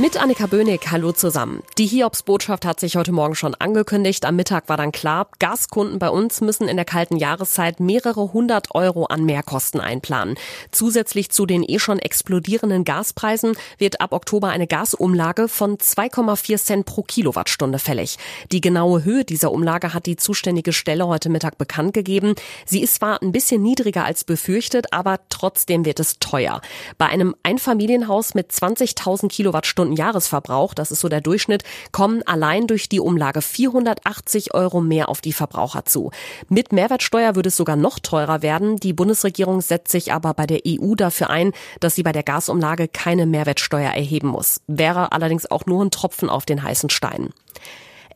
[0.00, 1.64] Mit Annika Böhnig, hallo zusammen.
[1.76, 4.26] Die Hiobs-Botschaft hat sich heute Morgen schon angekündigt.
[4.26, 8.76] Am Mittag war dann klar, Gaskunden bei uns müssen in der kalten Jahreszeit mehrere hundert
[8.76, 10.36] Euro an Mehrkosten einplanen.
[10.70, 16.86] Zusätzlich zu den eh schon explodierenden Gaspreisen wird ab Oktober eine Gasumlage von 2,4 Cent
[16.86, 18.18] pro Kilowattstunde fällig.
[18.52, 22.36] Die genaue Höhe dieser Umlage hat die zuständige Stelle heute Mittag bekannt gegeben.
[22.66, 26.60] Sie ist zwar ein bisschen niedriger als befürchtet, aber trotzdem wird es teuer.
[26.98, 32.66] Bei einem Einfamilienhaus mit 20.000 Kilowattstunden Stunden Jahresverbrauch, das ist so der Durchschnitt, kommen allein
[32.66, 36.10] durch die Umlage 480 Euro mehr auf die Verbraucher zu.
[36.48, 38.76] Mit Mehrwertsteuer würde es sogar noch teurer werden.
[38.76, 42.88] Die Bundesregierung setzt sich aber bei der EU dafür ein, dass sie bei der Gasumlage
[42.88, 44.60] keine Mehrwertsteuer erheben muss.
[44.66, 47.30] Wäre allerdings auch nur ein Tropfen auf den heißen Stein.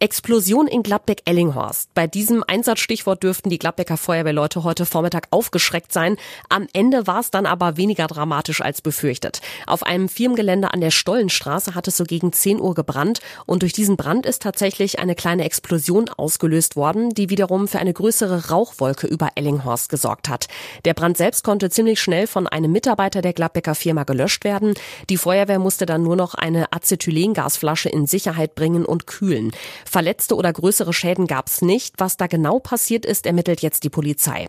[0.02, 1.94] Explosion in Gladbeck-Ellinghorst.
[1.94, 6.16] Bei diesem Einsatzstichwort dürften die Gladbecker Feuerwehrleute heute Vormittag aufgeschreckt sein.
[6.48, 9.42] Am Ende war es dann aber weniger dramatisch als befürchtet.
[9.64, 13.72] Auf einem Firmengelände an der Stollenstraße hat es so gegen 10 Uhr gebrannt und durch
[13.72, 19.06] diesen Brand ist tatsächlich eine kleine Explosion ausgelöst worden, die wiederum für eine größere Rauchwolke
[19.06, 20.48] über Ellinghorst gesorgt hat.
[20.84, 24.74] Der Brand selbst konnte ziemlich schnell von einem Mitarbeiter der Gladbecker Firma gelöscht werden.
[25.10, 29.52] Die Feuerwehr musste dann nur noch eine Acetylengasflasche in Sicherheit bringen und kühlen.
[29.92, 31.96] Verletzte oder größere Schäden gab es nicht.
[31.98, 34.48] Was da genau passiert ist, ermittelt jetzt die Polizei.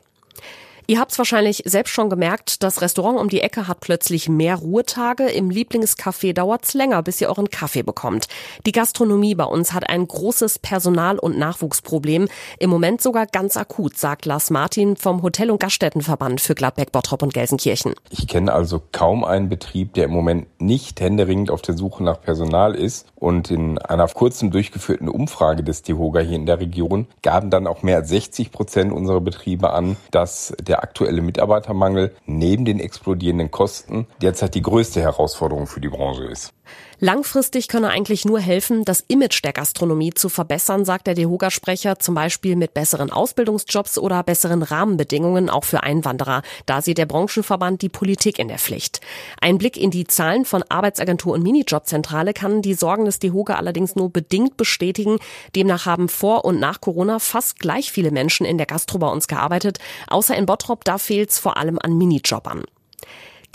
[0.85, 5.25] Ihr habt's wahrscheinlich selbst schon gemerkt, das Restaurant um die Ecke hat plötzlich mehr Ruhetage.
[5.27, 8.27] Im Lieblingscafé dauert's länger, bis ihr euren Kaffee bekommt.
[8.65, 12.27] Die Gastronomie bei uns hat ein großes Personal- und Nachwuchsproblem.
[12.59, 17.23] Im Moment sogar ganz akut, sagt Lars Martin vom Hotel- und Gaststättenverband für Gladbeck, Bottrop
[17.23, 17.93] und Gelsenkirchen.
[18.09, 22.19] Ich kenne also kaum einen Betrieb, der im Moment nicht händeringend auf der Suche nach
[22.19, 23.07] Personal ist.
[23.15, 27.83] Und in einer kurzem durchgeführten Umfrage des DEHOGA hier in der Region gaben dann auch
[27.83, 33.51] mehr als 60 Prozent unserer Betriebe an, dass der der aktuelle Mitarbeitermangel neben den explodierenden
[33.51, 36.51] Kosten derzeit die größte Herausforderung für die Branche ist.
[36.99, 42.15] Langfristig könne eigentlich nur helfen, das Image der Gastronomie zu verbessern, sagt der DEHOGA-Sprecher, zum
[42.15, 46.43] Beispiel mit besseren Ausbildungsjobs oder besseren Rahmenbedingungen auch für Einwanderer.
[46.65, 49.01] Da sieht der Branchenverband die Politik in der Pflicht.
[49.41, 53.95] Ein Blick in die Zahlen von Arbeitsagentur und Minijobzentrale kann die Sorgen des DEHOGA allerdings
[53.95, 55.19] nur bedingt bestätigen.
[55.55, 59.27] Demnach haben vor und nach Corona fast gleich viele Menschen in der Gastro bei uns
[59.27, 59.79] gearbeitet.
[60.07, 62.63] Außer in Bottrop, da fehlt's vor allem an Minijobbern.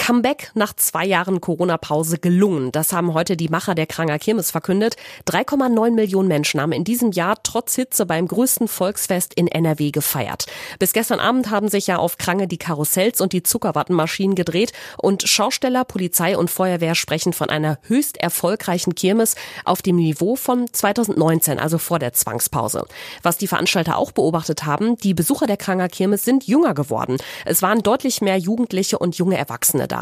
[0.09, 2.73] Comeback nach zwei Jahren Corona-Pause gelungen.
[2.73, 4.97] Das haben heute die Macher der Kranger Kirmes verkündet.
[5.27, 10.47] 3,9 Millionen Menschen haben in diesem Jahr trotz Hitze beim größten Volksfest in NRW gefeiert.
[10.79, 15.29] Bis gestern Abend haben sich ja auf Krange die Karussells und die Zuckerwattenmaschinen gedreht und
[15.29, 19.35] Schausteller, Polizei und Feuerwehr sprechen von einer höchst erfolgreichen Kirmes
[19.67, 22.87] auf dem Niveau von 2019, also vor der Zwangspause.
[23.23, 27.19] Was die Veranstalter auch beobachtet haben, die Besucher der Kranger Kirmes sind jünger geworden.
[27.45, 29.98] Es waren deutlich mehr Jugendliche und junge Erwachsene da.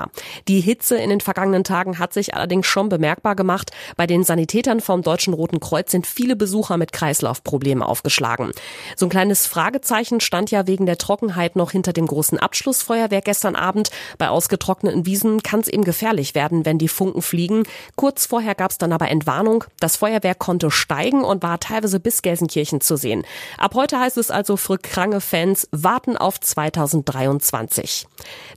[0.49, 3.71] Die Hitze in den vergangenen Tagen hat sich allerdings schon bemerkbar gemacht.
[3.97, 8.53] Bei den Sanitätern vom Deutschen Roten Kreuz sind viele Besucher mit Kreislaufproblemen aufgeschlagen.
[8.97, 13.57] So ein kleines Fragezeichen stand ja wegen der Trockenheit noch hinter dem großen Abschlussfeuerwerk gestern
[13.57, 13.91] Abend.
[14.19, 17.65] Bei ausgetrockneten Wiesen kann es eben gefährlich werden, wenn die Funken fliegen.
[17.97, 19.65] Kurz vorher gab es dann aber Entwarnung.
[19.81, 23.25] Das Feuerwerk konnte steigen und war teilweise bis Gelsenkirchen zu sehen.
[23.59, 28.07] Ab heute heißt es also für kranke Fans warten auf 2023.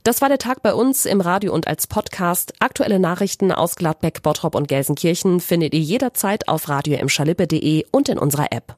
[0.04, 2.54] Das war der Tag bei uns im Radio und als Podcast.
[2.58, 6.98] Aktuelle Nachrichten aus Gladbeck, Bottrop und Gelsenkirchen findet ihr jederzeit auf radio
[7.90, 8.76] und in unserer App.